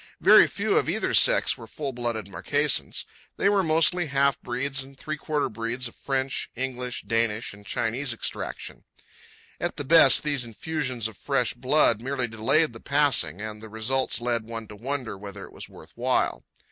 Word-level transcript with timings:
Very 0.19 0.47
few 0.47 0.79
of 0.79 0.89
either 0.89 1.13
sex 1.13 1.59
were 1.59 1.67
full 1.67 1.93
blooded 1.93 2.27
Marquesans. 2.27 3.05
They 3.37 3.49
were 3.49 3.61
mostly 3.61 4.07
half 4.07 4.41
breeds 4.41 4.81
and 4.81 4.97
three 4.97 5.15
quarter 5.15 5.47
breeds 5.47 5.87
of 5.87 5.93
French, 5.93 6.49
English, 6.55 7.03
Danish, 7.03 7.53
and 7.53 7.63
Chinese 7.63 8.11
extraction. 8.11 8.83
At 9.59 9.77
the 9.77 9.83
best, 9.85 10.23
these 10.23 10.43
infusions 10.43 11.07
of 11.07 11.17
fresh 11.17 11.53
blood 11.53 12.01
merely 12.01 12.27
delayed 12.27 12.73
the 12.73 12.79
passing, 12.79 13.41
and 13.41 13.61
the 13.61 13.69
results 13.69 14.19
led 14.19 14.45
one 14.49 14.67
to 14.69 14.75
wonder 14.75 15.19
whether 15.19 15.45
it 15.45 15.53
was 15.53 15.69
worth 15.69 15.91
while. 15.95 16.45